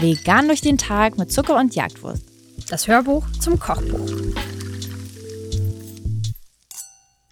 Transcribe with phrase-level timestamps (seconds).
[0.00, 2.22] Vegan durch den Tag mit Zucker und Jagdwurst.
[2.70, 4.08] Das Hörbuch zum Kochbuch.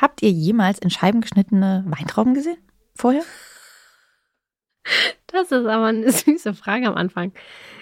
[0.00, 2.58] Habt ihr jemals in Scheiben geschnittene Weintrauben gesehen?
[2.94, 3.22] Vorher?
[5.28, 7.32] Das ist aber eine süße Frage am Anfang.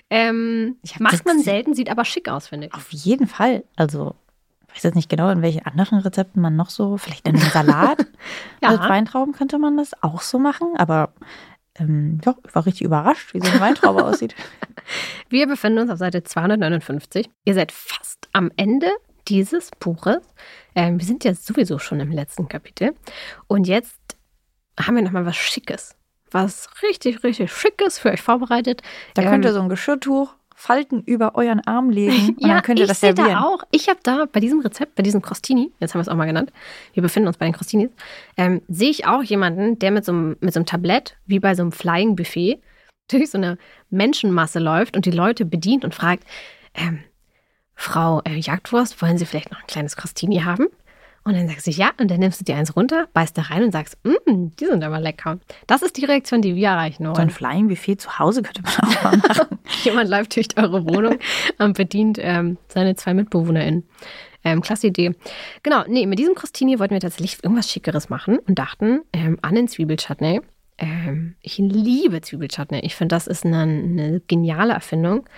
[0.08, 2.74] Ähm, macht man selten, sieht aber schick aus, finde ich.
[2.74, 3.64] Auf jeden Fall.
[3.76, 4.14] Also,
[4.76, 8.06] weiß jetzt nicht genau, in welchen anderen Rezepten man noch so, vielleicht in einem Salat
[8.62, 8.72] ja.
[8.72, 11.12] mit Weintrauben könnte man das auch so machen, aber
[11.78, 14.34] ähm, ja, ich war richtig überrascht, wie so eine Weintraube aussieht.
[15.28, 17.28] Wir befinden uns auf Seite 259.
[17.44, 18.88] Ihr seid fast am Ende
[19.28, 20.22] dieses Buches.
[20.74, 22.94] Ähm, wir sind ja sowieso schon im letzten Kapitel.
[23.46, 23.98] Und jetzt
[24.78, 25.96] haben wir nochmal was Schickes.
[26.30, 28.82] Was richtig, richtig Schickes für euch vorbereitet.
[29.14, 32.62] Da ähm, könnt ihr so ein Geschirrtuch Falten über euren Arm legen und ja, dann
[32.62, 33.28] könnt ihr das servieren.
[33.28, 33.62] Da auch.
[33.70, 36.24] Ich habe da bei diesem Rezept, bei diesem Crostini, jetzt haben wir es auch mal
[36.24, 36.50] genannt,
[36.94, 37.90] wir befinden uns bei den Crostinis,
[38.38, 41.54] ähm, sehe ich auch jemanden, der mit so, einem, mit so einem Tablett, wie bei
[41.54, 42.58] so einem Flying Buffet,
[43.10, 43.58] durch so eine
[43.90, 46.24] Menschenmasse läuft und die Leute bedient und fragt,
[46.74, 47.00] ähm,
[47.74, 50.68] Frau äh, Jagdwurst, wollen Sie vielleicht noch ein kleines Crostini haben?
[51.26, 53.64] Und dann sagst du ja, und dann nimmst du dir eins runter, beißt da rein
[53.64, 55.40] und sagst, mm, die sind aber lecker.
[55.66, 57.16] Das ist die Reaktion, die wir erreichen wollen.
[57.16, 59.58] So ein Flying Buffet zu Hause könnte man auch mal machen.
[59.82, 61.18] Jemand läuft durch eure Wohnung
[61.58, 63.82] und bedient ähm, seine zwei MitbewohnerInnen.
[64.44, 65.16] Ähm, klasse Idee.
[65.64, 69.56] Genau, nee, mit diesem Crostini wollten wir tatsächlich irgendwas Schickeres machen und dachten ähm, an
[69.56, 70.42] den Zwiebelchutney.
[70.78, 72.78] Ähm, ich liebe Zwiebelchutney.
[72.84, 75.28] Ich finde, das ist eine, eine geniale Erfindung.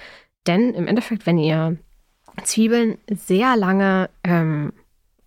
[0.47, 1.79] Denn im Endeffekt, wenn ihr
[2.45, 4.75] Zwiebeln sehr lange ähm,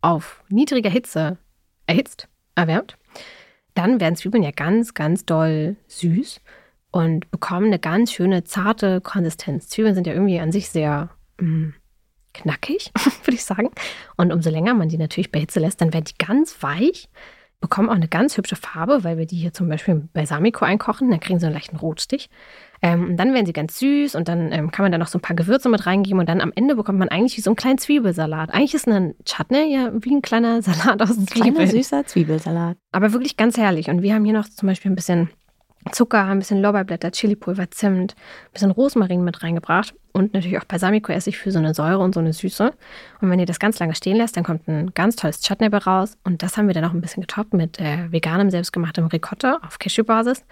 [0.02, 1.38] auf niedriger Hitze
[1.88, 2.98] erhitzt, erwärmt,
[3.74, 6.42] dann werden Zwiebeln ja ganz, ganz doll süß
[6.92, 9.70] und bekommen eine ganz schöne, zarte Konsistenz.
[9.70, 11.74] Zwiebeln sind ja irgendwie an sich sehr mh, mm,
[12.34, 12.92] knackig,
[13.24, 13.70] würde ich sagen.
[14.18, 17.10] Und umso länger man die natürlich bei Hitze lässt, dann werden die ganz weich,
[17.62, 21.10] bekommen auch eine ganz hübsche Farbe, weil wir die hier zum Beispiel bei Balsamico einkochen,
[21.12, 22.30] dann kriegen sie einen leichten Rotstich.
[22.82, 25.20] Ähm, und dann werden sie ganz süß und dann ähm, kann man da noch so
[25.20, 27.56] ein paar Gewürze mit reingeben und dann am Ende bekommt man eigentlich wie so einen
[27.56, 28.52] kleinen Zwiebelsalat.
[28.52, 31.54] Eigentlich ist ein Chutney ja wie ein kleiner Salat aus Zwiebeln.
[31.54, 32.78] Kleiner süßer Zwiebelsalat.
[32.92, 33.90] Aber wirklich ganz herrlich.
[33.90, 35.30] Und wir haben hier noch zum Beispiel ein bisschen
[35.92, 41.38] Zucker, ein bisschen Lorbeerblätter, Chilipulver, Zimt, ein bisschen Rosmarin mit reingebracht und natürlich auch Balsamico-Essig
[41.38, 42.72] für so eine Säure und so eine Süße.
[43.22, 46.18] Und wenn ihr das ganz lange stehen lässt, dann kommt ein ganz tolles Chutney raus.
[46.24, 49.80] Und das haben wir dann auch ein bisschen getoppt mit äh, veganem, selbstgemachtem Ricotta auf
[49.80, 50.44] Cashew-Basis.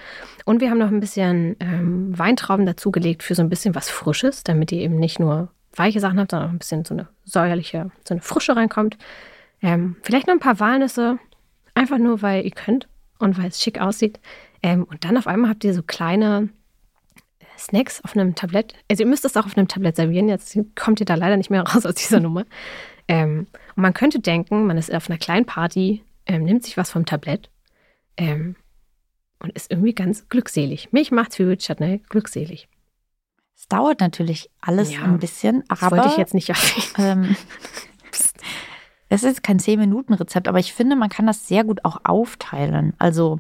[0.45, 4.43] Und wir haben noch ein bisschen ähm, Weintrauben dazugelegt für so ein bisschen was Frisches,
[4.43, 7.91] damit ihr eben nicht nur weiche Sachen habt, sondern auch ein bisschen so eine säuerliche,
[8.07, 8.97] so eine Frische reinkommt.
[9.61, 11.19] Ähm, vielleicht noch ein paar Walnüsse,
[11.75, 12.87] einfach nur, weil ihr könnt
[13.19, 14.19] und weil es schick aussieht.
[14.63, 16.49] Ähm, und dann auf einmal habt ihr so kleine
[17.59, 18.73] Snacks auf einem Tablett.
[18.89, 20.29] Also ihr müsst es auch auf einem Tablett servieren.
[20.29, 22.45] Jetzt kommt ihr da leider nicht mehr raus aus dieser Nummer.
[23.07, 26.91] Ähm, und man könnte denken, man ist auf einer kleinen Party, ähm, nimmt sich was
[26.91, 27.49] vom Tablett
[28.17, 28.55] ähm,
[29.39, 30.91] und ist irgendwie ganz glückselig.
[30.91, 32.67] Mich macht Zwiebelchutney glückselig.
[33.55, 35.81] Es dauert natürlich alles ja, ein bisschen, aber.
[35.81, 37.25] Das wollte ich jetzt nicht erwähnen.
[37.29, 37.35] Ähm,
[39.09, 42.93] es ist kein 10-Minuten-Rezept, aber ich finde, man kann das sehr gut auch aufteilen.
[42.99, 43.39] Also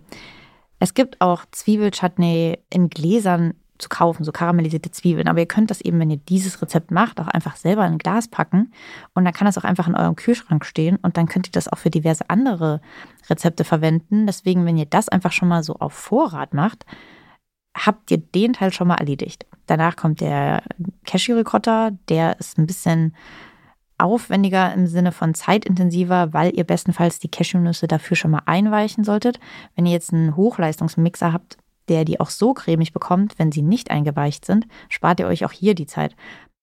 [0.79, 5.27] es gibt auch Zwiebelchutney in Gläsern zu kaufen, so karamellisierte Zwiebeln.
[5.27, 7.97] Aber ihr könnt das eben, wenn ihr dieses Rezept macht, auch einfach selber in ein
[7.97, 8.71] Glas packen.
[9.13, 10.97] Und dann kann das auch einfach in eurem Kühlschrank stehen.
[10.97, 12.81] Und dann könnt ihr das auch für diverse andere
[13.29, 14.27] Rezepte verwenden.
[14.27, 16.85] Deswegen, wenn ihr das einfach schon mal so auf Vorrat macht,
[17.75, 19.45] habt ihr den Teil schon mal erledigt.
[19.65, 20.63] Danach kommt der
[21.05, 21.91] Cashew-Ricotta.
[22.09, 23.15] Der ist ein bisschen
[23.97, 29.39] aufwendiger im Sinne von zeitintensiver, weil ihr bestenfalls die Cashewnüsse dafür schon mal einweichen solltet.
[29.75, 31.57] Wenn ihr jetzt einen Hochleistungsmixer habt,
[31.89, 35.51] der die auch so cremig bekommt, wenn sie nicht eingeweicht sind, spart ihr euch auch
[35.51, 36.15] hier die Zeit.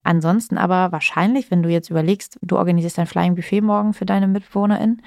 [0.02, 4.28] Ansonsten aber wahrscheinlich, wenn du jetzt überlegst, du organisierst ein Flying Buffet morgen für deine
[4.28, 5.02] MitbewohnerInnen,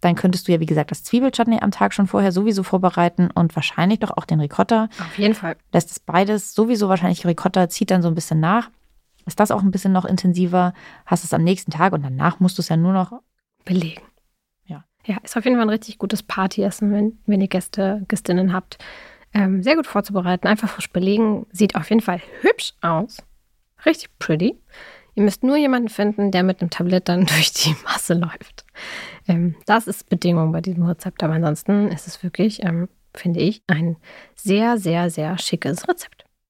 [0.00, 3.56] dann könntest du ja, wie gesagt, das Zwiebelchutney am Tag schon vorher sowieso vorbereiten und
[3.56, 4.88] wahrscheinlich doch auch den Ricotta.
[5.00, 5.56] Auf jeden Fall.
[5.72, 8.70] Lässt es beides sowieso wahrscheinlich Ricotta, zieht dann so ein bisschen nach
[9.26, 10.72] ist das auch ein bisschen noch intensiver,
[11.04, 13.12] hast es am nächsten Tag und danach musst du es ja nur noch
[13.64, 14.02] belegen.
[14.66, 14.84] Ja.
[15.04, 18.78] Ja, ist auf jeden Fall ein richtig gutes Partyessen, wenn, wenn ihr Gäste, Gästinnen habt.
[19.36, 21.46] Ähm, sehr gut vorzubereiten, einfach frisch belegen.
[21.52, 23.18] Sieht auf jeden Fall hübsch aus.
[23.84, 24.56] Richtig pretty.
[25.14, 28.64] Ihr müsst nur jemanden finden, der mit einem Tablett dann durch die Masse läuft.
[29.28, 33.62] Ähm, das ist Bedingung bei diesem Rezept, aber ansonsten ist es wirklich, ähm, finde ich,
[33.66, 33.96] ein
[34.34, 36.15] sehr, sehr, sehr schickes Rezept.